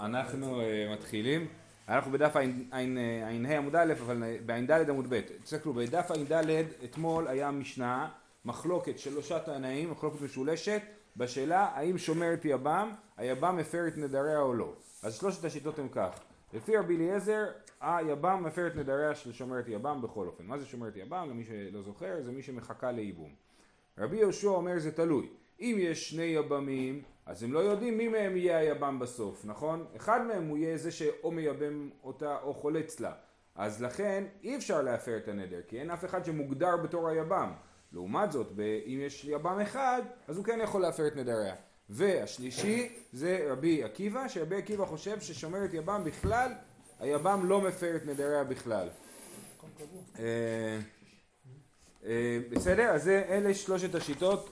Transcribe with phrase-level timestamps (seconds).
[0.00, 1.46] אנחנו uh, מתחילים,
[1.88, 6.44] אנחנו בדף ע"ה עמוד א', אבל בע"ד עמוד ב', תסתכלו, בדף ע"ד
[6.84, 8.08] אתמול היה משנה,
[8.44, 10.82] מחלוקת שלושה תנאים, מחלוקת משולשת,
[11.16, 14.72] בשאלה האם שומר את יבם, היבם מפר את נדריה או לא.
[15.02, 16.20] אז שלושת השיטות הן כך,
[16.52, 17.44] לפי רבי אליעזר,
[17.80, 20.44] היבם מפר את נדריה של שומר את יבם בכל אופן.
[20.46, 21.26] מה זה שומר את יבם?
[21.30, 23.30] למי שלא זוכר, זה מי שמחכה לייבום.
[23.98, 25.28] רבי יהושע אומר זה תלוי.
[25.60, 29.86] אם יש שני יבמים, אז הם לא יודעים מי מהם יהיה היבם בסוף, נכון?
[29.96, 33.12] אחד מהם הוא יהיה זה שאו מייבם אותה או חולץ לה.
[33.54, 37.52] אז לכן אי אפשר להפר את הנדר, כי אין אף אחד שמוגדר בתור היבם.
[37.92, 38.52] לעומת זאת,
[38.86, 41.54] אם יש יבם אחד, אז הוא כן יכול להפר את נדריה.
[41.88, 46.52] והשלישי זה רבי עקיבא, שרבי עקיבא חושב ששומר את יבם בכלל,
[47.00, 48.88] היבם לא מפר את נדריה בכלל.
[50.18, 50.78] אה,
[52.04, 52.90] אה, בסדר?
[52.90, 54.50] אז אלה שלושת השיטות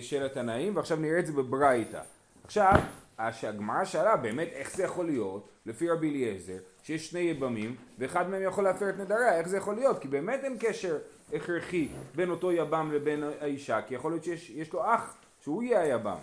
[0.00, 2.00] של התנאים, ועכשיו נראה את זה בברייתא.
[2.44, 2.72] עכשיו,
[3.18, 8.42] הגמרא שאלה באמת איך זה יכול להיות, לפי רבי אליעזר, שיש שני יבמים, ואחד מהם
[8.42, 9.98] יכול להפר את נדריה, איך זה יכול להיות?
[9.98, 10.98] כי באמת אין קשר
[11.32, 16.18] הכרחי בין אותו יבם לבין האישה, כי יכול להיות שיש לו אח שהוא יהיה היבם.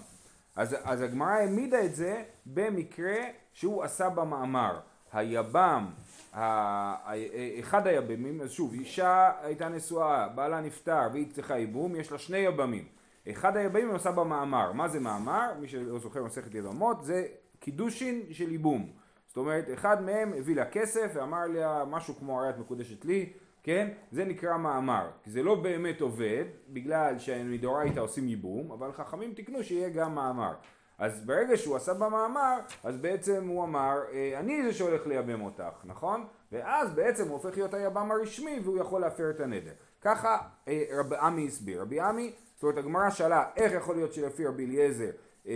[0.55, 3.15] אז, אז הגמרא העמידה את זה במקרה
[3.53, 4.79] שהוא עשה במאמר.
[5.13, 5.85] היבם,
[7.59, 12.37] אחד היבמים, אז שוב, אישה הייתה נשואה, בעלה נפטר והיא צריכה ייבום, יש לה שני
[12.37, 12.94] יבמים.
[13.31, 14.71] אחד היבמים הוא עשה במאמר.
[14.71, 15.51] מה זה מאמר?
[15.59, 17.27] מי שלא זוכר מסכת יבמות, זה
[17.59, 18.89] קידושין של ייבום.
[19.27, 23.33] זאת אומרת, אחד מהם הביא לה כסף ואמר לה משהו כמו הרי את מקודשת לי,
[23.63, 23.87] כן?
[24.11, 29.63] זה נקרא מאמר, כי זה לא באמת עובד, בגלל שמדאורייתא עושים ייבום, אבל חכמים תיקנו
[29.63, 30.53] שיהיה גם מאמר.
[30.97, 35.83] אז ברגע שהוא עשה במאמר, אז בעצם הוא אמר, אה, אני זה שהולך לייבם אותך,
[35.83, 36.25] נכון?
[36.51, 39.71] ואז בעצם הוא הופך להיות היבם הרשמי והוא יכול להפר את הנדר.
[40.01, 41.81] ככה אה, רבי עמי הסביר.
[41.81, 45.09] רבי עמי, זאת אומרת הגמרא שאלה איך יכול להיות שלפי רבי אליעזר
[45.47, 45.53] אה,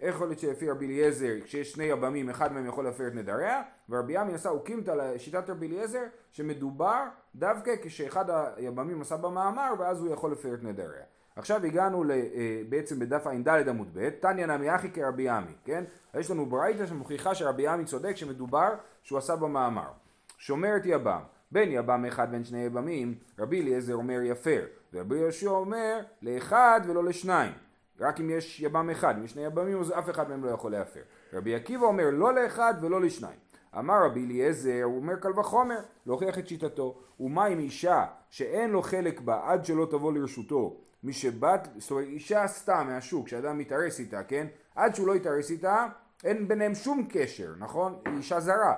[0.00, 3.62] איך יכול להיות שלפי רבי אליעזר כשיש שני יבמים אחד מהם יכול להפר את נדריה
[3.88, 8.24] ורבי עמי עשה אוקימתא לשיטת רבי אליעזר שמדובר דווקא כשאחד
[8.56, 11.04] היבמים עשה במאמר ואז הוא יכול להפר את נדריה.
[11.36, 15.84] עכשיו הגענו אה, בעצם בדף ע"ד עמוד ב', תניא נמי אחי כרבי עמי, כן?
[16.14, 19.90] יש לנו ברייתא שמוכיחה שרבי עמי צודק שמדובר שהוא עשה במאמר.
[20.38, 21.20] שומר את יבם,
[21.52, 27.04] בין יבם אחד בין שני יבמים, רבי אליעזר אומר יפר, ורבי יהושע אומר לאחד ולא
[27.04, 27.52] לשניים.
[28.00, 30.72] רק אם יש יבם אחד, אם יש שני יבמים אז אף אחד מהם לא יכול
[30.72, 31.00] להפר.
[31.32, 33.38] רבי עקיבא אומר לא לאחד ולא לשניים.
[33.78, 36.98] אמר רבי אליעזר, הוא אומר קל וחומר, להוכיח את שיטתו.
[37.20, 42.06] ומה עם אישה שאין לו חלק בה עד שלא תבוא לרשותו מי שבת, זאת אומרת
[42.06, 44.46] אישה סתם מהשוק, שאדם מתארס איתה, כן?
[44.74, 45.86] עד שהוא לא יתארס איתה,
[46.24, 47.98] אין ביניהם שום קשר, נכון?
[48.04, 48.74] היא אישה זרה.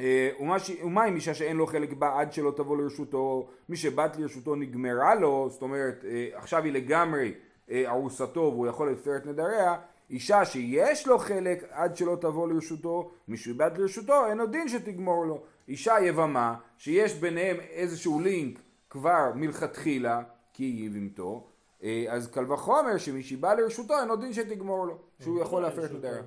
[0.00, 0.30] אה,
[0.82, 5.14] ומה, עם אישה שאין לו חלק בה עד שלא תבוא לרשותו, מי שבת לרשותו נגמרה
[5.14, 7.34] לו, זאת אומרת אה, עכשיו היא לגמרי
[7.70, 9.76] אה, ארוסתו והוא יכול לפר את נדריה,
[10.10, 15.26] אישה שיש לו חלק עד שלא תבוא לרשותו, מי שאיבד לרשותו, אין עוד דין שתגמור
[15.26, 15.42] לו.
[15.68, 18.58] אישה יבמה, שיש ביניהם איזשהו לינק
[18.90, 21.46] כבר מלכתחילה, כי היא יבימתו,
[22.08, 25.92] אז קל וחומר שמי שבא לרשותו, אין עוד דין שתגמור לו, שהוא יכול להפר את
[25.92, 26.22] נדריה.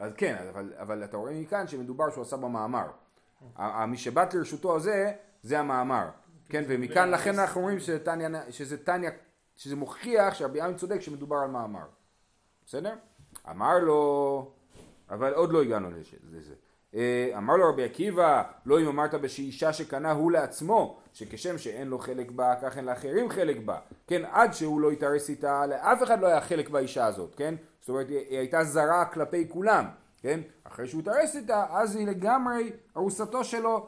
[0.00, 2.86] אז כן, אבל, אבל אתה רואה מכאן שמדובר שהוא עשה במאמר.
[3.88, 5.12] מי שבאת לרשותו הזה,
[5.42, 6.08] זה המאמר.
[6.48, 7.80] כן, ומכאן לכן אנחנו אומרים
[8.50, 9.10] שזה תניא
[9.56, 11.86] שזה מוכיח שרבי עמי צודק שמדובר על מאמר.
[12.66, 12.94] בסדר?
[13.50, 14.52] אמר לו,
[15.10, 15.90] אבל עוד לא הגענו
[16.30, 16.54] לזה.
[16.94, 21.98] אה, אמר לו רבי עקיבא, לא אם אמרת בשאישה שקנה הוא לעצמו, שכשם שאין לו
[21.98, 23.78] חלק בה, כך אין לאחרים חלק בה.
[24.06, 27.54] כן, עד שהוא לא התארס איתה, לאף אחד לא היה חלק באישה הזאת, כן?
[27.80, 29.84] זאת אומרת, היא הייתה זרה כלפי כולם,
[30.22, 30.40] כן?
[30.64, 33.86] אחרי שהוא התארס איתה, אז היא לגמרי ארוסתו שלו.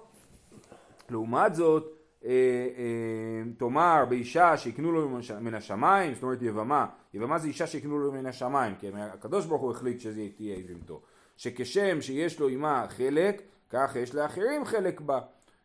[1.11, 5.09] לעומת זאת, אה, אה, תאמר באישה שיקנו לו
[5.41, 9.63] מן השמיים, זאת אומרת יבמה, יבמה זה אישה שיקנו לו מן השמיים, כי הקדוש ברוך
[9.63, 11.01] הוא החליט שזה תהיה יבמתו,
[11.37, 15.21] שכשם שיש לו עמה חלק, כך יש לאחרים חלק בה,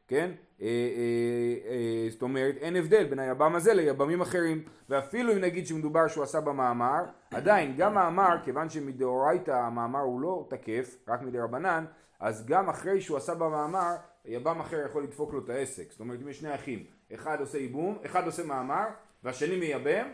[0.07, 0.31] כן?
[0.61, 6.23] אה, זאת אומרת אין הבדל בין היבם הזה ליבמים אחרים, ואפילו אם נגיד שמדובר שהוא
[6.23, 11.85] עשה במאמר, עדיין גם מאמר, כיוון שמדאורייתא המאמר הוא לא תקף, רק מדי רבנן,
[12.19, 15.91] אז גם אחרי שהוא עשה במאמר יב"ם אחר יכול לדפוק לו את העסק.
[15.91, 16.84] זאת אומרת, אם יש שני אחים,
[17.14, 18.85] אחד עושה ייבום, אחד עושה מאמר,
[19.23, 20.08] והשני מייבם,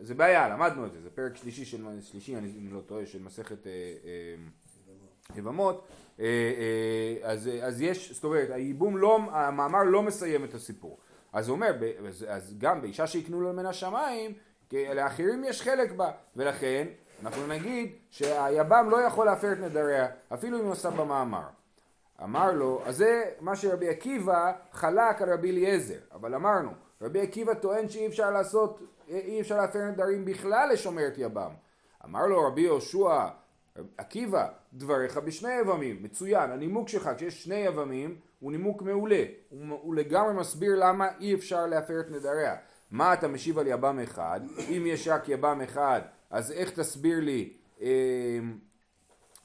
[0.00, 3.66] זה בעיה, למדנו את זה, זה פרק שלישי של, שלישי, אני לא טועה, של מסכת
[3.66, 3.72] אה,
[4.04, 5.86] אה, יבמות.
[6.20, 10.98] אה, אה, אז, אז יש, זאת אומרת, הייבום לא, המאמר לא מסיים את הסיפור.
[11.32, 11.72] אז הוא אומר,
[12.08, 14.32] אז, אז גם באישה שיקנו לו מן השמיים,
[14.72, 16.86] לאחרים יש חלק בה, ולכן
[17.22, 21.48] אנחנו נגיד שהיבם לא יכול להפר את נדריה, אפילו אם הוא עושה במאמר.
[22.22, 26.70] אמר לו, אז זה מה שרבי עקיבא חלק על רבי אליעזר, אבל אמרנו,
[27.02, 31.50] רבי עקיבא טוען שאי אפשר לעשות, אי אפשר להפר נדרים בכלל לשומר את יבם,
[32.04, 33.26] אמר לו רבי יהושע,
[33.96, 39.94] עקיבא, דבריך בשני יבמים, מצוין, הנימוק שלך כשיש שני יבמים הוא נימוק מעולה, הוא, הוא
[39.94, 42.56] לגמרי מסביר למה אי אפשר להפר את נדריה.
[42.90, 44.40] מה אתה משיב על יבם אחד?
[44.68, 46.00] אם יש רק יבם אחד,
[46.30, 48.38] אז איך תסביר לי, אה,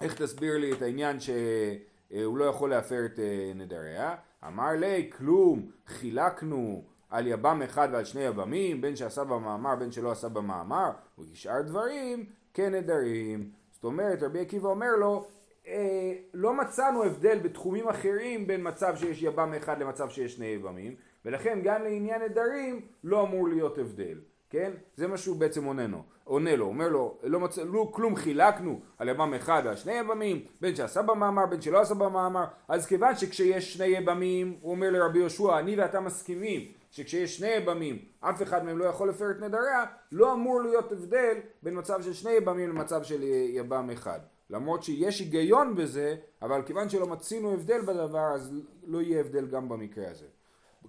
[0.01, 4.16] איך תסביר לי את העניין שהוא לא יכול להפר את אה, נדריה?
[4.48, 6.83] אמר לי, כלום, חילקנו
[7.13, 10.89] על יבם אחד ועל שני יבמים, בין שעשה במאמר בין שלא עשה במאמר,
[11.19, 13.50] וכשאר דברים כנדרים.
[13.71, 15.25] זאת אומרת, רבי עקיבא אומר לו,
[15.68, 20.95] אה, לא מצאנו הבדל בתחומים אחרים בין מצב שיש יבם אחד למצב שיש שני יבמים,
[21.25, 24.18] ולכן גם לעניין נדרים לא אמור להיות הבדל,
[24.50, 24.71] כן?
[24.95, 28.80] זה מה שהוא בעצם עונה לו, עונה לו, אומר לו, לא מצאנו, לא, כלום חילקנו
[28.98, 33.16] על יבם אחד ועל שני יבמים, בין שעשה במאמר, בין שלא עשה במאמר, אז כיוון
[33.16, 38.66] שכשיש שני יבמים, הוא אומר לרבי יהושע, אני ואתה מסכימים שכשיש שני יבמים, אף אחד
[38.66, 42.69] מהם לא יכול לפר את נדריה, לא אמור להיות הבדל בין מצב של שני יבמים
[42.69, 43.24] למצב של
[43.54, 44.19] יבם אחד.
[44.50, 48.54] למרות שיש היגיון בזה, אבל כיוון שלא מצינו הבדל בדבר, אז
[48.84, 50.25] לא יהיה הבדל גם במקרה הזה.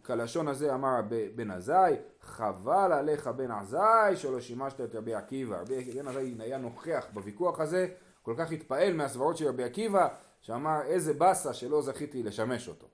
[0.02, 1.00] כלשון הזה אמר
[1.34, 5.60] בן עזאי, חבל עליך בן עזאי שלא שימשת את רבי עקיבא.
[5.60, 7.88] רבי בן עזאי היה נוכח בוויכוח הזה,
[8.22, 10.08] כל כך התפעל מהסברות של רבי עקיבא,
[10.40, 12.86] שאמר איזה באסה שלא זכיתי לשמש אותו.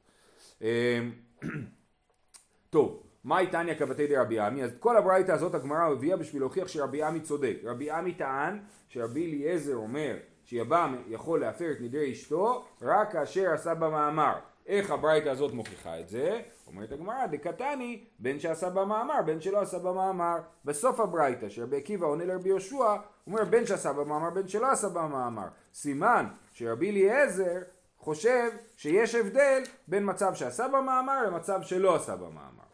[2.71, 4.65] טוב, מהי תניא כבתי דרבי עמי?
[4.65, 7.57] אז כל הברייתא הזאת הגמרא הביאה בשביל להוכיח שרבי עמי צודק.
[7.65, 8.59] רבי עמי טען
[8.89, 14.35] שרבי אליעזר אומר שיבם יכול להפר את נדרי אשתו רק כאשר עשה במאמר.
[14.67, 16.41] איך הברייתא הזאת מוכיחה את זה?
[16.67, 20.37] אומרת הגמרא, דקתני, בין שעשה במאמר, בין שלא עשה במאמר.
[20.65, 22.97] בסוף הברייתא, שרבי עקיבא עונה לרבי יהושע,
[23.27, 25.47] אומר בין שעשה במאמר, בין שלא עשה במאמר.
[25.75, 27.59] סימן שרבי אליעזר
[28.01, 32.71] חושב שיש הבדל בין מצב שעשה במאמר למצב שלא עשה במאמר.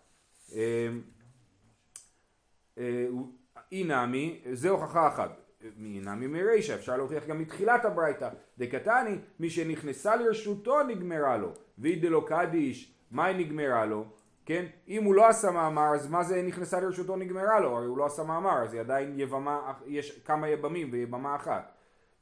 [3.72, 5.30] אי נמי, זה הוכחה אחת.
[5.76, 8.28] נמי מרישא, אפשר להוכיח גם מתחילת הברייתא.
[8.58, 11.52] דקתני, מי שנכנסה לרשותו נגמרה לו.
[11.78, 14.04] ואי דלא קדיש, מה היא נגמרה לו?
[14.44, 14.66] כן?
[14.88, 17.76] אם הוא לא עשה מאמר, אז מה זה נכנסה לרשותו נגמרה לו?
[17.76, 21.72] הרי הוא לא עשה מאמר, אז היא עדיין יבמה, יש כמה יבמים ויבמה אחת.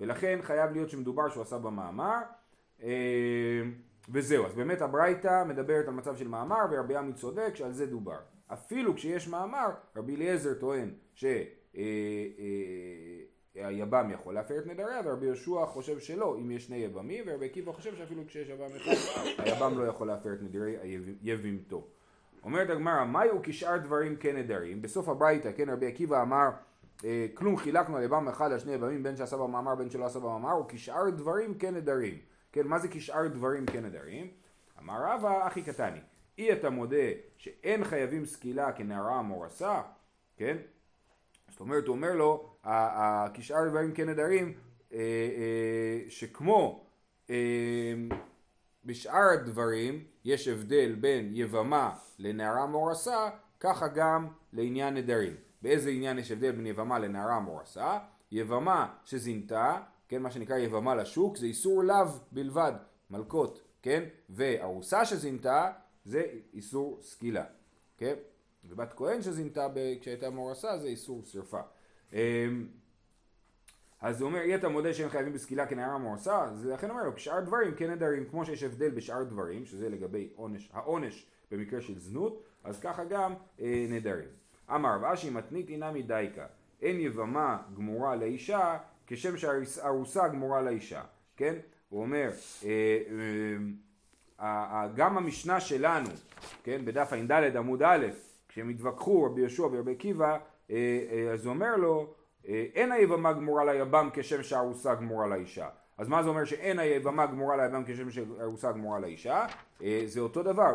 [0.00, 2.18] ולכן חייב להיות שמדובר שהוא עשה במאמר.
[2.82, 3.62] אה,
[4.08, 8.18] וזהו, אז באמת הברייתא מדברת על מצב של מאמר ורבי עמי צודק שעל זה דובר.
[8.46, 11.44] אפילו כשיש מאמר, רבי אליעזר טוען שהיבם
[13.56, 17.46] אה, אה, יכול להפר את נדריה ורבי יהושע חושב שלא, אם יש שני יבמים, ורבי
[17.46, 20.76] עקיבא חושב שאפילו כשיש יבם אחד, היבם לא יכול להפר את נדרי
[21.22, 21.86] יבימתו.
[22.42, 24.82] אומרת הגמרא, מהיו כשאר דברים כנדרים?
[24.82, 26.48] בסוף הברייתא, כן, רבי עקיבא אמר
[27.34, 30.60] כלום חילקנו על יבם אחד על שני יבמים בין שעשה במאמר בין שלא עשה במאמר
[30.60, 32.18] וכשאר דברים כנדרים
[32.54, 34.30] כן, מה זה כשאר דברים כנדרים?
[34.78, 35.98] אמר רבא, אחי קטני,
[36.38, 37.06] אי אתה מודה
[37.36, 39.82] שאין חייבים סקילה כנערה המורסה,
[40.36, 40.56] כן?
[41.50, 42.56] זאת אומרת, הוא אומר לו,
[43.34, 44.54] כשאר דברים כנדרים,
[44.92, 46.86] אה, אה, שכמו
[47.30, 47.94] אה,
[48.84, 53.30] בשאר הדברים יש הבדל בין יבמה לנערה מורסה,
[53.60, 55.34] ככה גם לעניין נדרים.
[55.62, 57.98] באיזה עניין יש הבדל בין יבמה לנערה מורסה?
[58.32, 59.80] יבמה שזינתה
[60.14, 62.72] כן, מה שנקרא יבמה לשוק, זה איסור לאו בלבד,
[63.10, 65.72] מלקות, כן, וארוסה שזינתה
[66.04, 66.22] זה
[66.52, 67.44] איסור סקילה,
[67.96, 68.14] כן,
[68.64, 69.66] ובת כהן שזינתה
[70.00, 71.60] כשהייתה מורסה זה איסור שרפה.
[72.12, 72.18] אמ,
[74.00, 77.12] אז הוא אומר, אי אתה מודה שהם חייבים בסקילה כנערה מורסה, אז לכן אומר לו,
[77.44, 82.42] דברים כן נדרים, כמו שיש הבדל בשאר דברים, שזה לגבי עונש, העונש במקרה של זנות,
[82.64, 84.28] אז ככה גם אה, נדרים.
[84.74, 86.46] אמר, ואשי מתנית אינה מדייקה,
[86.82, 91.02] אין יבמה גמורה לאישה כשם שהארוסה גמורה לאישה,
[91.36, 91.54] כן?
[91.88, 92.30] הוא אומר,
[92.64, 92.98] אה,
[94.40, 96.08] אה, גם המשנה שלנו,
[96.62, 98.06] כן, בדף ע"ד עמוד א',
[98.48, 100.38] כשהם התווכחו רבי יהושע ורבי עקיבא,
[100.70, 105.68] אה, אז הוא אומר לו, אין היבמה גמורה ליבם כשם שהארוסה גמורה לאישה.
[105.98, 109.46] אז מה זה אומר שאין היבמה גמורה ליבם כשם שהארוסה גמורה לאישה?
[110.06, 110.74] זה אותו דבר,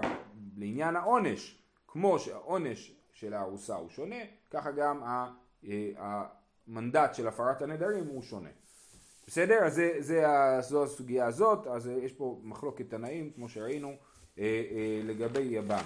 [0.57, 1.57] לעניין העונש,
[1.87, 4.15] כמו שהעונש של הארוסה הוא שונה,
[4.51, 5.01] ככה גם
[6.69, 8.49] המנדט של הפרת הנדרים הוא שונה.
[9.27, 9.63] בסדר?
[9.63, 10.25] אז זה, זה,
[10.59, 13.87] זו הסוגיה הזאת, אז יש פה מחלוקת תנאים, כמו שראינו,
[14.39, 15.83] אה, אה, לגבי יבם.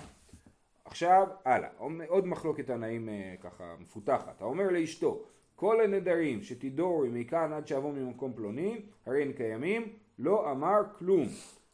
[0.85, 1.69] עכשיו, הלאה,
[2.07, 4.41] עוד מחלוקת תנאים אה, ככה מפותחת.
[4.41, 5.23] האומר לאשתו,
[5.55, 11.27] כל הנדרים שתדורי מכאן עד שיבוא ממקום פלוני, הרי הן קיימים, לא אמר כלום.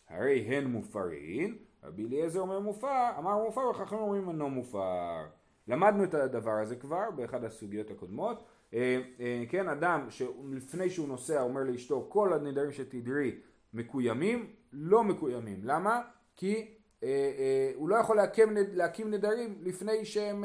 [0.10, 5.26] הרי הן מופרים, רבי אליעזר אומר מופר, אמר מופר וחכמים אומרים אינו מופר.
[5.68, 8.44] למדנו את הדבר הזה כבר באחד הסוגיות הקודמות.
[8.74, 13.36] אה, אה, כן, אדם שלפני שהוא נוסע אומר לאשתו כל הנדרים שתדרי
[13.74, 15.60] מקוימים, לא מקוימים.
[15.64, 16.02] למה?
[16.36, 20.44] כי אה, הוא לא יכול להקים, להקים נדרים לפני שהם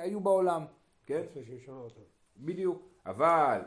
[0.00, 0.62] היו בעולם.
[1.06, 1.22] כן?
[1.30, 2.00] לפני שהוא שמע אותם.
[2.36, 2.82] בדיוק.
[3.06, 3.60] אבל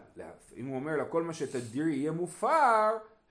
[0.57, 2.89] אם הוא אומר לה כל מה שתדירי יהיה מופר,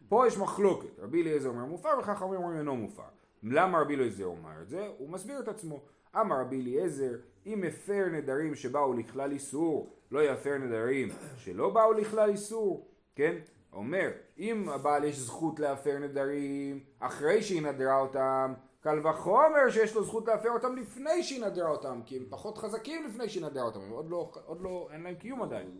[0.08, 0.98] פה יש מחלוקת.
[0.98, 3.19] רבי אליעזר אומר מופר וחכמים אומרים אינו מופר.
[3.42, 4.88] למה רבי אליעזר אומר את זה?
[4.98, 5.80] הוא מסביר את עצמו.
[6.16, 7.12] אמר רבי אליעזר,
[7.46, 13.36] אם הפר נדרים שבאו לכלל איסור, לא יפר נדרים שלא באו לכלל איסור, כן?
[13.72, 20.04] אומר, אם הבעל יש זכות להפר נדרים אחרי שהיא נדרה אותם, קל וחומר שיש לו
[20.04, 23.80] זכות להפר אותם לפני שהיא נדרה אותם, כי הם פחות חזקים לפני שהיא נדרה אותם,
[23.80, 25.70] הם עוד לא, עוד לא, אין להם קיום עדיין.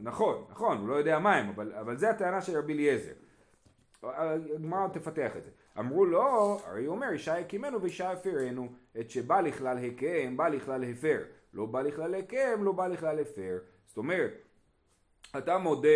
[0.00, 3.12] נכון, נכון, הוא לא יודע מה הם, אבל, אבל זה הטענה של רבי אליעזר.
[4.02, 5.50] הגמרא תפתח את זה.
[5.78, 8.68] אמרו לו, הרי הוא אומר, אישה הקימנו ואישה הפרנו,
[9.00, 11.18] את שבא לכלל הקם, בא לכלל הפר.
[11.54, 13.58] לא בא לכלל הקם, לא בא לכלל הפר.
[13.86, 14.32] זאת אומרת,
[15.38, 15.88] אתה מודה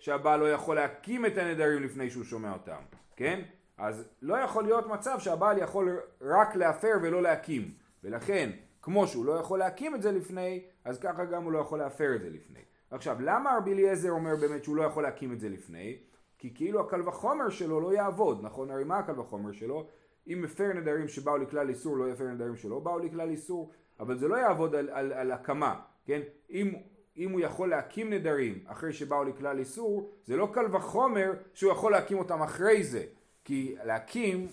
[0.00, 2.82] שהבעל לא יכול להקים את הנדרים לפני שהוא שומע אותם,
[3.16, 3.42] כן?
[3.78, 7.74] אז לא יכול להיות מצב שהבעל יכול רק להפר ולא להקים.
[8.04, 8.50] ולכן,
[8.82, 12.14] כמו שהוא לא יכול להקים את זה לפני, אז ככה גם הוא לא יכול להפר
[12.16, 12.60] את זה לפני.
[12.90, 15.98] עכשיו, למה רבי אליעזר אומר באמת שהוא לא יכול להקים את זה לפני?
[16.44, 18.70] כי כאילו הקל וחומר שלו לא יעבוד, נכון?
[18.70, 19.86] הרי מה הקל וחומר שלו?
[20.26, 24.28] אם מפר נדרים שבאו לכלל איסור לא יפר נדרים שלא באו לכלל איסור, אבל זה
[24.28, 26.20] לא יעבוד על, על, על הקמה, כן?
[26.50, 26.74] אם,
[27.16, 31.92] אם הוא יכול להקים נדרים אחרי שבאו לכלל איסור, זה לא קל וחומר שהוא יכול
[31.92, 33.04] להקים אותם אחרי זה,
[33.44, 34.46] כי להקים,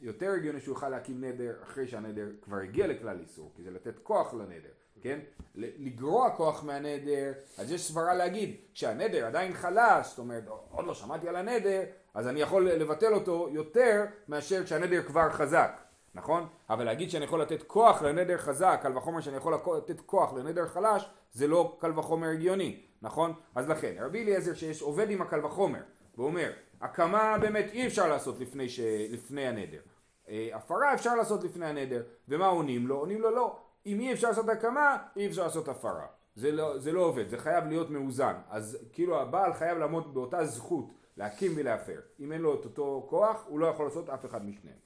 [0.00, 3.98] יותר הגיוני שהוא יוכל להקים נדר אחרי שהנדר כבר הגיע לכלל איסור, כי זה לתת
[3.98, 4.72] כוח לנדר.
[5.02, 5.18] כן?
[5.54, 11.28] לגרוע כוח מהנדר, אז יש סברה להגיד, כשהנדר עדיין חלש, זאת אומרת, עוד לא שמעתי
[11.28, 11.82] על הנדר,
[12.14, 15.80] אז אני יכול לבטל אותו יותר מאשר כשהנדר כבר חזק,
[16.14, 16.46] נכון?
[16.70, 20.66] אבל להגיד שאני יכול לתת כוח לנדר חזק, קל וחומר שאני יכול לתת כוח לנדר
[20.66, 23.32] חלש, זה לא קל וחומר הגיוני, נכון?
[23.54, 25.82] אז לכן, רבי אליעזר שיש עובד עם הקל וחומר,
[26.18, 28.80] ואומר, הקמה באמת אי אפשר לעשות לפני, ש...
[29.10, 29.80] לפני הנדר.
[30.28, 32.98] אה, הפרה אפשר לעשות לפני הנדר, ומה עונים לו?
[32.98, 33.61] עונים לו לא.
[33.86, 36.06] אם אי אפשר לעשות הקמה, אי אפשר לעשות הפרה.
[36.34, 38.34] זה לא, זה לא עובד, זה חייב להיות מאוזן.
[38.50, 42.00] אז כאילו הבעל חייב לעמוד באותה זכות להקים ולהפר.
[42.20, 44.78] אם אין לו את אותו כוח, הוא לא יכול לעשות אף אחד משניהם.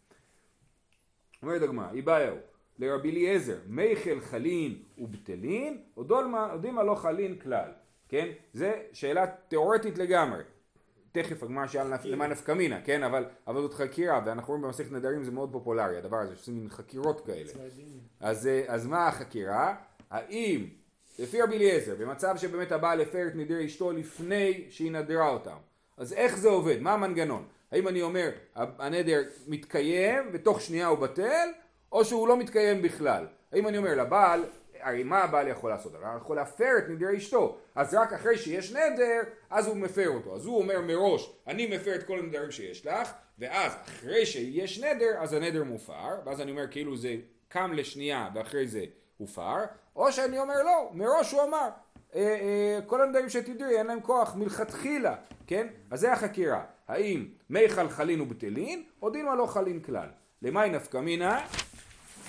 [1.42, 2.36] אומרת הגמרא, איבאיהו,
[2.78, 7.70] לרבי אליעזר, מיכל חלין ובטלין, יודעים מה לא חלין כלל.
[8.08, 8.28] כן?
[8.52, 10.42] זה שאלה תיאורטית לגמרי.
[11.22, 13.02] תכף הגמרא שאל למה נפקא מינה, כן?
[13.02, 16.68] אבל, אבל זאת חקירה, ואנחנו רואים במסכת נדרים זה מאוד פופולרי, הדבר הזה, שעושים מין
[16.68, 17.52] חקירות כאלה.
[18.20, 19.74] אז, אה, אז מה החקירה?
[20.10, 20.66] האם,
[21.18, 25.56] לפי רבי אליעזר, במצב שבאמת הבעל הפר את נדרי אשתו לפני שהיא נדרה אותם,
[25.96, 26.80] אז איך זה עובד?
[26.80, 27.44] מה המנגנון?
[27.72, 31.48] האם אני אומר, הנדר מתקיים ותוך שנייה הוא בטל,
[31.92, 33.26] או שהוא לא מתקיים בכלל?
[33.52, 34.44] האם אני אומר לבעל,
[34.86, 35.94] הרי מה הבעל יכול לעשות?
[35.94, 40.34] הוא יכול להפר את נדרי אשתו, אז רק אחרי שיש נדר, אז הוא מפר אותו.
[40.34, 45.16] אז הוא אומר מראש, אני מפר את כל הנדרים שיש לך, ואז אחרי שיש נדר,
[45.18, 47.16] אז הנדר מופר, ואז אני אומר כאילו זה
[47.48, 48.84] קם לשנייה ואחרי זה
[49.16, 49.56] הופר,
[49.96, 51.68] או שאני אומר לא, מראש הוא אמר,
[52.14, 55.14] אה, אה, כל הנדרים שתדעי אין להם כוח מלכתחילה,
[55.46, 55.66] כן?
[55.90, 60.08] אז זה החקירה, האם מי חלחלין ובטלין, או דילמה לא חלין כלל.
[60.42, 61.46] למי נפקא מינה?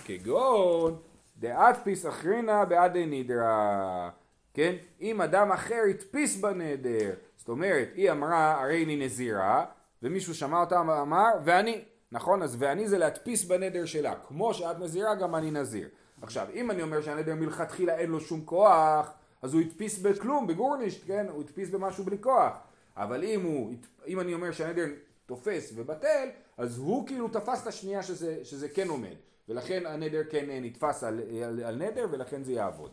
[0.05, 0.99] כגון
[1.39, 4.09] דאדפיס אחרינה בעדי נידרה,
[4.53, 4.75] כן?
[5.01, 9.65] אם אדם אחר הדפיס בנדר, זאת אומרת, היא אמרה הרי אני נזירה,
[10.03, 12.41] ומישהו שמע אותה ואמר ואני, נכון?
[12.41, 15.89] אז ואני זה להדפיס בנדר שלה, כמו שאת נזירה גם אני נזיר.
[16.21, 21.07] עכשיו, אם אני אומר שהנדר מלכתחילה אין לו שום כוח, אז הוא הדפיס בכלום, בגורנישט,
[21.07, 21.25] כן?
[21.29, 22.57] הוא הדפיס במשהו בלי כוח.
[22.97, 23.73] אבל אם, הוא,
[24.07, 24.85] אם אני אומר שהנדר
[25.25, 26.27] תופס ובטל,
[26.57, 29.15] אז הוא כאילו תפס את השנייה שזה, שזה כן עומד.
[29.49, 32.91] ולכן הנדר כן נתפס על, על, על נדר ולכן זה יעבוד.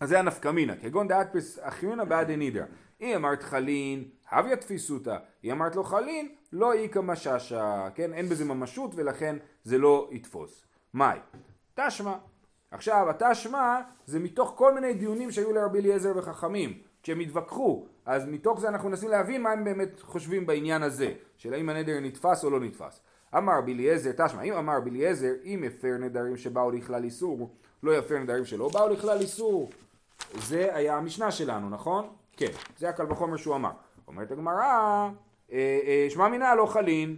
[0.00, 2.64] אז זה הנפקמינה, כגון דאטפס אחיונה בעד הנידרה.
[3.00, 8.44] היא אמרת חלין, הביא תפיסותא, היא אמרת לו חלין, לא איכא מששה, כן, אין בזה
[8.44, 10.64] ממשות ולכן זה לא יתפוס.
[10.94, 11.18] מאי?
[11.74, 12.14] תשמע.
[12.70, 18.60] עכשיו התשמע זה מתוך כל מיני דיונים שהיו לרבי אליעזר וחכמים, כשהם התווכחו, אז מתוך
[18.60, 22.50] זה אנחנו מנסים להבין מה הם באמת חושבים בעניין הזה, של האם הנדר נתפס או
[22.50, 23.00] לא נתפס.
[23.36, 23.74] אמר רבי
[24.16, 25.06] תשמע, אם אמר רבי
[25.44, 27.50] אם הפר נדרים שבאו לכלל איסור,
[27.82, 29.70] לא יפר נדרים שלא באו לכלל איסור.
[30.34, 32.08] זה היה המשנה שלנו, נכון?
[32.36, 33.70] כן, זה הקל וחומר שהוא אמר.
[34.08, 34.62] אומרת הגמרא,
[35.52, 37.16] אה, אה, שמע מינה לא חלין,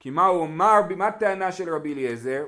[0.00, 2.46] כי מה הוא אמר, מה הטענה של רבי אליעזר?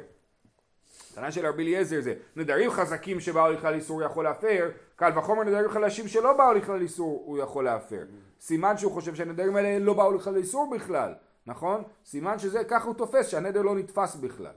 [1.13, 5.71] הטענה של רבי אליעזר זה נדרים חזקים שבאו לכלל איסור יכול להפר, קל וחומר נדרים
[5.71, 8.03] חלשים שלא באו לכלל איסור הוא יכול להפר.
[8.41, 11.13] סימן שהוא חושב שהנדרים האלה לא באו לכלל איסור בכלל.
[11.47, 11.83] נכון?
[12.05, 14.55] סימן שזה, ככה הוא תופס, שהנדר לא נתפס בכלל.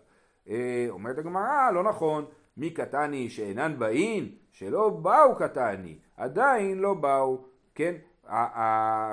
[0.50, 2.26] אה, אומרת הגמרא, לא נכון,
[2.58, 4.32] מי קטני שאינן באין?
[4.52, 7.96] שלא באו קטני, עדיין לא באו, כן?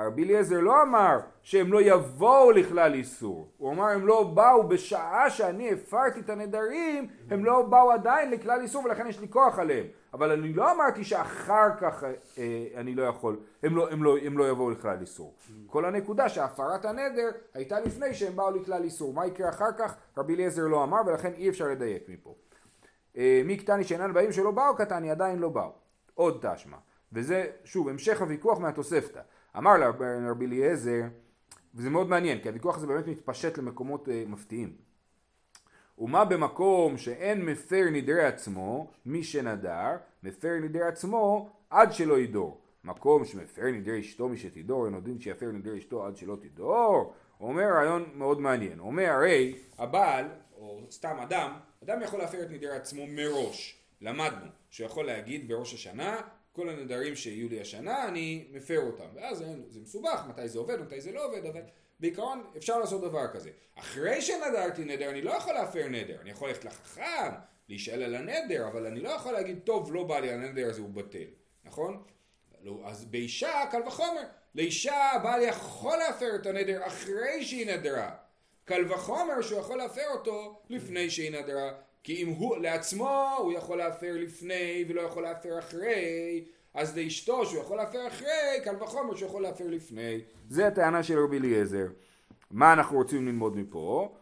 [0.05, 5.29] רבי אליעזר לא אמר שהם לא יבואו לכלל איסור, הוא אמר הם לא באו בשעה
[5.29, 9.85] שאני הפרתי את הנדרים, הם לא באו עדיין לכלל איסור ולכן יש לי כוח עליהם.
[10.13, 12.03] אבל אני לא אמרתי שאחר כך
[12.37, 15.35] אה, אני לא יכול, הם לא, הם, לא, הם לא יבואו לכלל איסור.
[15.67, 19.13] כל הנקודה שהפרת הנדר הייתה לפני שהם באו לכלל איסור.
[19.13, 19.95] מה יקרה אחר כך?
[20.17, 22.35] רבי אליעזר לא אמר ולכן אי אפשר לדייק מפה.
[23.17, 25.71] אה, מי קטני שאינן באים שלא באו קטני עדיין לא באו.
[26.13, 26.77] עוד תשמע.
[27.13, 29.21] וזה שוב המשך הוויכוח מהתוספתא.
[29.57, 31.01] אמר לרבי אליעזר
[31.75, 34.90] וזה מאוד מעניין כי הוויכוח הזה באמת מתפשט למקומות אה, מפתיעים.
[36.01, 42.61] ומה במקום שאין מפר נדרי עצמו, מי שנדר, מפר נדרי עצמו עד שלא ידור.
[42.83, 47.13] מקום שמפר נדרי אשתו מי שתדור, אין עוד דין שיפר נדרי אשתו עד שלא תדור.
[47.39, 48.79] אומר רעיון מאוד מעניין.
[48.79, 50.25] אומר הרי הבעל,
[50.57, 51.51] או סתם אדם,
[51.83, 53.77] אדם יכול להפר את נדרי עצמו מראש.
[54.01, 59.37] למדנו שהוא יכול להגיד בראש השנה כל הנדרים שיהיו לי השנה אני מפר אותם ואז
[59.69, 61.61] זה מסובך מתי זה עובד מתי זה לא עובד אבל
[62.01, 63.49] בעיקרון אפשר לעשות דבר כזה.
[63.75, 67.31] אחרי שנדרתי נדר אני לא יכול להפר נדר, אני יכול ללכת לחכם,
[67.69, 70.89] להישאל על הנדר, אבל אני לא יכול להגיד טוב לא בא לי הנדר הזה הוא
[70.89, 71.27] בטל,
[71.65, 72.03] נכון?
[72.63, 74.21] לא, אז באישה קל וחומר,
[74.55, 78.11] לאישה הבעל יכול להפר את הנדר אחרי שהיא נדרה,
[78.65, 81.71] קל וחומר שהוא יכול להפר אותו לפני שהיא נדרה,
[82.03, 87.61] כי אם הוא לעצמו הוא יכול להפר לפני ולא יכול להפר אחרי אז לאשתו שהוא
[87.61, 90.21] יכול להפר אחרי, קל וחומר שהוא יכול להפר לפני.
[90.49, 91.87] זה הטענה של רבי אליעזר.
[92.51, 94.15] מה אנחנו רוצים ללמוד מפה?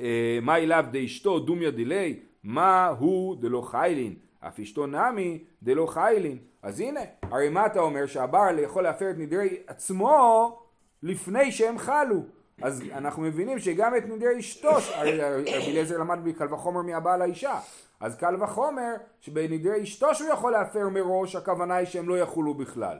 [0.00, 2.20] אה, מה אליו דאשתו דומיה דילי?
[2.42, 4.14] מה הוא דלא חיילין?
[4.40, 6.38] אף אשתו נמי דלא חיילין.
[6.62, 8.06] אז הנה, הרי מה אתה אומר?
[8.06, 10.58] שהבעל יכול להפר את נדרי עצמו
[11.02, 12.20] לפני שהם חלו.
[12.62, 14.70] אז אנחנו מבינים שגם את נדרי אשתו,
[15.00, 17.60] רבי אליעזר למד מקל וחומר מהבעל האישה.
[18.00, 22.98] אז קל וחומר שבנדרי אשתו שהוא יכול להפר מראש, הכוונה היא שהם לא יחולו בכלל.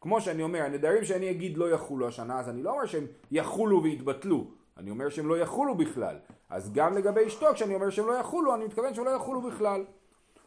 [0.00, 3.82] כמו שאני אומר, הנדרים שאני אגיד לא יחולו השנה, אז אני לא אומר שהם יחולו
[3.82, 4.44] ויתבטלו,
[4.76, 6.16] אני אומר שהם לא יחולו בכלל.
[6.50, 9.84] אז גם לגבי אשתו, כשאני אומר שהם לא יחולו, אני מתכוון שהם לא יחולו בכלל.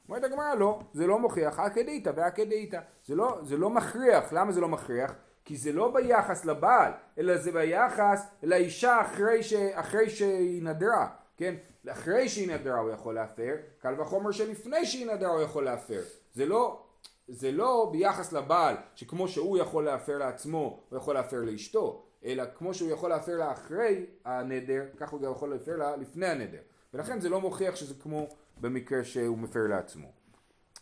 [0.09, 2.79] אומרת הגמרא, לא, זה לא מוכיח, הכדאיתא והכדאיתא.
[3.05, 5.13] זה לא, זה לא מכריח, למה זה לא מכריח?
[5.49, 11.07] כי זה לא ביחס לבעל, אלא זה ביחס לאישה אחרי, ש, אחרי שהיא נדרה,
[11.37, 11.55] כן?
[11.89, 16.01] אחרי שהיא נדרה הוא יכול להפר, קל וחומר שלפני שהיא נדרה הוא יכול להפר.
[16.33, 16.83] זה לא,
[17.27, 22.73] זה לא ביחס לבעל, שכמו שהוא יכול להפר לעצמו, הוא יכול להפר לאשתו, אלא כמו
[22.73, 26.61] שהוא יכול להפר לה אחרי הנדר, כך הוא גם יכול להפר לה לפני הנדר.
[26.93, 30.07] ולכן זה לא מוכיח שזה כמו במקרה שהוא מפר לעצמו.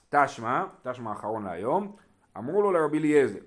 [0.10, 1.96] תשמע, תשמע האחרון להיום,
[2.38, 3.40] אמרו לו לרבי אליעזר,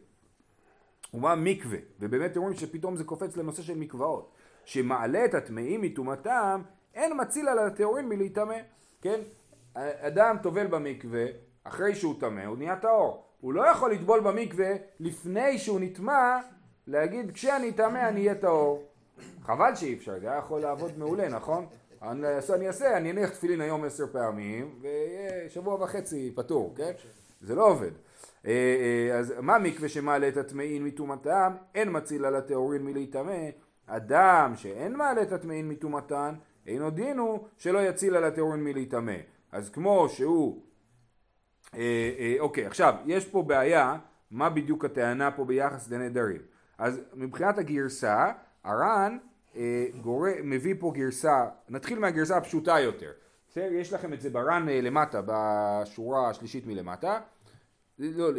[1.15, 4.31] ומה מקווה, ובאמת רואים שפתאום זה קופץ לנושא של מקוואות,
[4.65, 6.63] שמעלה את הטמאים מטומאתם
[6.95, 8.57] אין מציל על הטהורים מלהיטמא,
[9.03, 9.21] כן?
[9.75, 11.25] אדם טובל במקווה,
[11.65, 13.25] אחרי שהוא טמא, הוא נהיה טהור.
[13.41, 14.71] הוא לא יכול לטבול במקווה
[15.01, 16.41] לפני שהוא נטמע,
[16.87, 18.83] להגיד כשאני טמא אני אהיה טהור.
[19.43, 21.67] חבל שאי אפשר, זה היה יכול לעבוד מעולה, נכון?
[22.03, 26.93] אני אעשה, אני אעשה, אני אניח תפילין היום עשר פעמים, ושבוע וחצי פטור, כן?
[27.41, 27.91] זה לא עובד.
[28.47, 31.53] אה, אה, אז מה מקווה שמעלה את הטמאין מטומאתם?
[31.75, 33.49] אין מציל על הטהורין מלהיטמא.
[33.87, 36.35] אדם שאין מעלה את הטמאין מטומאתן,
[36.67, 39.17] אינו דין הוא שלא יציל על הטהורין מלהיטמא.
[39.53, 40.63] אז כמו שהוא,
[41.75, 41.81] אה,
[42.19, 43.99] אה, אוקיי, עכשיו, יש פה בעיה,
[44.31, 46.41] מה בדיוק הטענה פה ביחס לנדרים.
[46.79, 48.33] אז מבחינת הגרסה,
[48.65, 49.19] הר"ן
[49.57, 53.11] אה, גורא, מביא פה גרסה, נתחיל מהגרסה הפשוטה יותר.
[53.57, 57.21] יש לכם את זה בר"ן אה, למטה, בשורה השלישית מלמטה.
[58.01, 58.31] לא,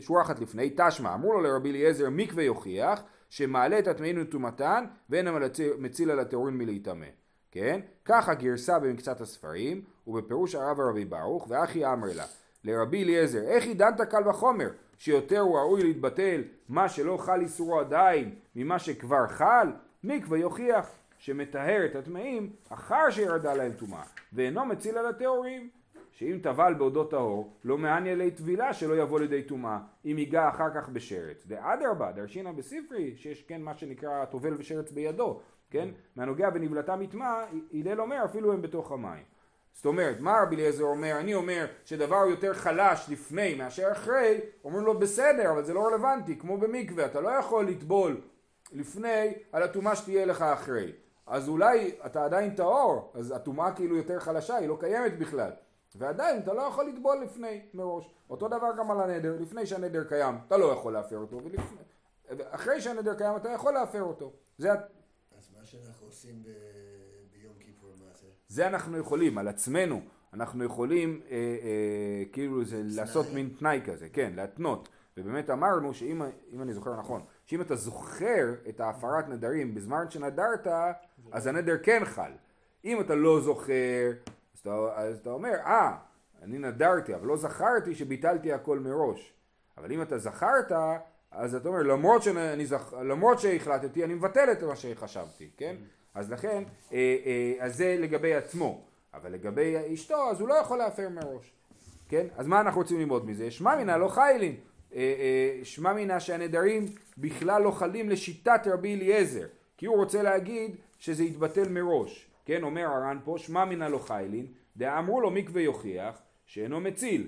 [0.00, 5.28] שורה אחת לפני, תשמע, אמרו לו לרבי אליעזר מקווה יוכיח שמעלה את הטמאים לטומאתן ואין
[5.28, 7.06] המציל על הטהורין מלהיטמא.
[7.50, 7.80] כן?
[8.04, 12.24] כך הגרסה במקצת הספרים, ובפירוש הרב הרבי ברוך, ואחי אמר לה,
[12.64, 18.34] לרבי אליעזר, איך עידנת קל וחומר, שיותר הוא ראוי להתבטל מה שלא חל איסורו עדיין,
[18.56, 19.72] ממה שכבר חל,
[20.04, 25.70] מקווה יוכיח שמטהר את הטמאים אחר שירדה להם טומאה, ואינו מציל על הטהורים.
[26.12, 30.68] שאם טבל בעודו טהור, לא מעניין לי טבילה שלא יבוא לידי טומאה, אם ייגע אחר
[30.74, 31.44] כך בשרץ.
[31.48, 35.88] ואדרבה, דרשינא בספרי, שיש כן מה שנקרא טובל ושרץ בידו, כן?
[36.16, 37.44] מהנוגע בנבלתה מטמאה,
[37.74, 39.22] הלל אומר אפילו הם בתוך המים.
[39.72, 41.16] זאת אומרת, מה רבי אליעזר אומר?
[41.20, 46.38] אני אומר שדבר יותר חלש לפני מאשר אחרי, אומרים לו בסדר, אבל זה לא רלוונטי,
[46.38, 48.20] כמו במקווה, אתה לא יכול לטבול
[48.72, 50.92] לפני על הטומאה שתהיה לך אחרי.
[51.26, 55.50] אז אולי אתה עדיין טהור, אז הטומאה כאילו יותר חלשה, היא לא קיימת בכלל.
[55.96, 58.10] ועדיין אתה לא יכול לטבול לפני מראש.
[58.30, 61.80] אותו דבר גם על הנדר, לפני שהנדר קיים אתה לא יכול להפר אותו, ולפני,
[62.50, 64.32] אחרי שהנדר קיים אתה יכול להפר אותו.
[64.58, 64.68] זה
[65.60, 66.48] מה שאנחנו עושים ב...
[67.32, 68.26] ביום כיפור, מה זה?
[68.48, 70.00] זה אנחנו יכולים, על עצמנו.
[70.32, 72.96] אנחנו יכולים אה, אה, כאילו זה תנאי.
[72.96, 74.88] לעשות מין תנאי כזה, כן, להתנות.
[75.16, 76.22] ובאמת אמרנו שאם
[76.62, 80.66] אני זוכר נכון, שאם אתה זוכר את ההפרת נדרים בזמן שנדרת,
[81.32, 82.32] אז הנדר כן חל.
[82.84, 84.10] אם אתה לא זוכר,
[84.54, 85.96] אז אתה, אז אתה אומר, אה,
[86.42, 89.32] אני נדרתי, אבל לא זכרתי שביטלתי הכל מראש.
[89.78, 90.72] אבל אם אתה זכרת,
[91.30, 92.92] אז אתה אומר, למרות, שאני, זכ...
[92.92, 95.76] למרות שהחלטתי, אני מבטל את מה שחשבתי, כן?
[96.14, 98.84] אז לכן, אה, אה, אז זה לגבי עצמו.
[99.14, 101.52] אבל לגבי אשתו, אז הוא לא יכול להפר מראש.
[102.08, 102.26] כן?
[102.36, 103.50] אז מה אנחנו רוצים ללמוד מזה?
[103.50, 104.56] שמע מינה לא חיילין.
[104.94, 106.86] אה, אה, שמע מינה שהנדרים
[107.18, 109.46] בכלל לא חלים לשיטת רבי אליעזר.
[109.76, 112.29] כי הוא רוצה להגיד שזה יתבטל מראש.
[112.44, 117.26] כן, אומר הר"ן פה, שמע מינה לא חיילין, דאמרו לו מקווה יוכיח שאינו מציל.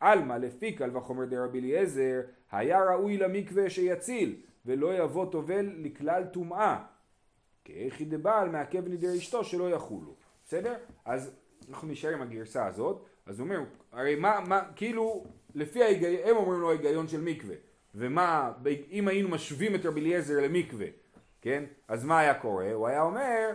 [0.00, 2.20] עלמא לפי קל וחומר דרבי אליעזר,
[2.52, 6.84] היה ראוי למקווה שיציל, ולא יבוא טובל לכלל טומאה.
[7.64, 10.14] כאיכי דבעל מעכב נדר אשתו שלא יחולו.
[10.44, 10.74] בסדר?
[11.04, 11.36] אז
[11.68, 13.04] אנחנו נשאר עם הגרסה הזאת.
[13.26, 13.60] אז הוא אומר,
[13.92, 15.24] הרי מה, מה, כאילו,
[15.54, 17.54] לפי ההיגיון, הם אומרים לו ההיגיון של מקווה.
[17.94, 18.52] ומה,
[18.90, 20.86] אם היינו משווים את רבי אליעזר למקווה,
[21.40, 21.64] כן?
[21.88, 22.72] אז מה היה קורה?
[22.72, 23.50] הוא היה אומר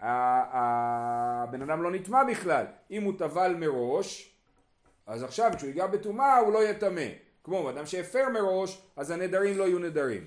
[0.00, 2.64] שהבן אדם לא נטמע בכלל.
[2.90, 4.34] אם הוא טבל מראש,
[5.06, 7.06] אז עכשיו כשהוא ייגע בטומאה הוא לא יטמא.
[7.44, 10.26] כמו אדם שהפר מראש, אז הנדרים לא יהיו נדרים.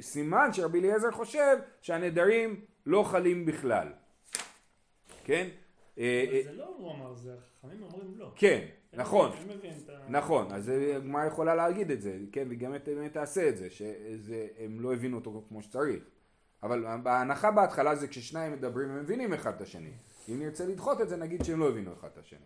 [0.00, 3.88] סימן שרבי אליעזר חושב שהנדרים לא חלים בכלל.
[5.24, 5.48] כן?
[5.98, 8.32] אה, אה, זה לא הוא אמר, זה החכמים אומרים לא.
[8.36, 9.30] כן, נכון.
[10.08, 14.80] נכון, אז הגמרא יכולה להגיד את זה, כן, והיא גם באמת תעשה את זה, שהם
[14.80, 16.04] לא הבינו אותו כמו שצריך.
[16.62, 19.92] אבל ההנחה בהתחלה זה כששניים מדברים הם מבינים אחד את השני.
[20.28, 22.38] אם נרצה לדחות את זה נגיד שהם לא הבינו אחד את השני.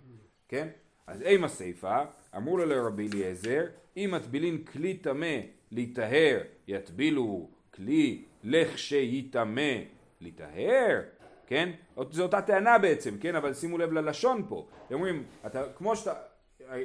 [0.48, 0.68] כן?
[1.06, 1.98] אז אימה סיפה,
[2.36, 3.64] אמרו לו לרבי אליעזר,
[3.96, 5.36] אם מטבילין כלי טמא
[5.70, 9.72] להיטהר, יטבילו כלי לכשייטמא
[10.20, 11.02] להיטהר,
[11.46, 11.70] כן?
[12.10, 13.34] זו אותה טענה בעצם, כן?
[13.34, 14.66] אבל שימו לב ללשון פה.
[14.90, 16.14] הם אומרים, אתה, כמו שאתה,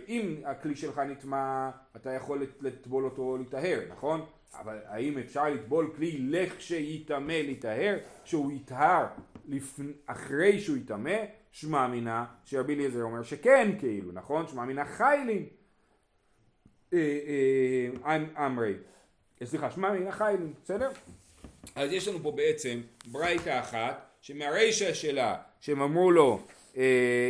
[0.07, 4.25] אם הכלי שלך נטמע, אתה יכול לטבול אותו להיטהר, נכון?
[4.53, 7.97] אבל האם אפשר לטבול כלי לכשייטמא להיטהר?
[8.25, 9.05] שהוא יטהר
[9.47, 9.79] לפ...
[10.05, 11.17] אחרי שהוא יטמא?
[11.51, 14.47] שמע מינה, שרבי אליעזר אומר שכן כאילו, נכון?
[14.47, 15.45] שמע מינה חיילין.
[16.93, 17.19] אה,
[18.05, 18.73] אה, אמרי.
[19.43, 20.89] סליחה, שמע מינה חיילין, בסדר?
[21.75, 26.56] אז יש לנו פה בעצם ברייתא אחת שמהרישא שלה, שהם אמרו לו אה,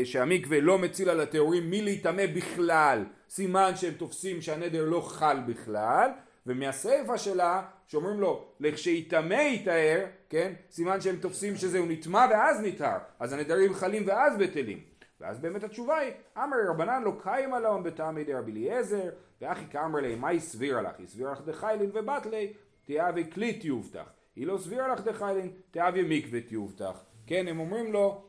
[0.04, 6.10] שהמקווה לא מציל על הטהורים מלהיטמא בכלל, סימן שהם תופסים שהנדר לא חל בכלל,
[6.48, 13.34] ומהסיפא שלה, שאומרים לו, לכשייטמא יטהר, כן, סימן שהם תופסים שזהו נטמע ואז נטהר, אז
[13.34, 14.80] הנדרים חלים ואז בטלים.
[15.22, 19.10] ואז באמת התשובה היא, אמר רבנן לא קיים עליהם בטעמי דרבי אליעזר,
[19.42, 21.00] ואחי כאמר ליה, מה היא סבירה לך?
[21.00, 22.54] היא סבירה לך דחיילין ובטלי,
[22.86, 24.10] תיאבי כלי תיובטח.
[24.36, 27.04] היא לא סבירה לך דחיילין, תאביה מקווה תיובטח.
[27.28, 28.27] כן, הם אומרים לו, אה, אה, אה,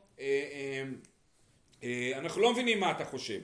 [2.14, 3.40] אנחנו לא מבינים מה אתה חושב.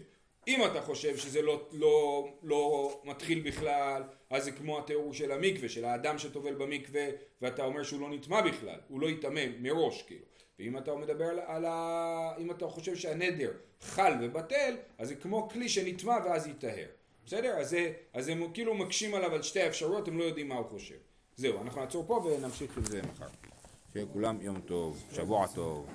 [0.48, 5.68] אם אתה חושב שזה לא, לא, לא מתחיל בכלל, אז זה כמו התיאור של המקווה,
[5.68, 7.06] של האדם שטובל במקווה,
[7.42, 10.24] ואתה אומר שהוא לא נטמע בכלל, הוא לא יטמא מראש, כאילו.
[10.58, 12.32] ואם אתה מדבר על, על ה...
[12.38, 16.86] אם אתה חושב שהנדר חל ובטל, אז זה כמו כלי שנטמע ואז יטהר.
[17.26, 17.56] בסדר?
[17.56, 20.66] אז, זה, אז הם כאילו מקשים עליו על שתי האפשרויות, הם לא יודעים מה הוא
[20.66, 20.94] חושב.
[21.36, 23.26] זהו, אנחנו נעצור פה ונמשיך עם זה מחר.
[23.92, 25.86] שיהיה כולם יום טוב, שבוע טוב.